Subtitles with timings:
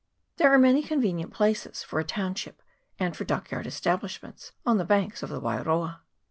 [0.37, 2.63] There are many convenient places for a township
[2.97, 5.99] and for dockyard establishments on the banks of the Wairoa.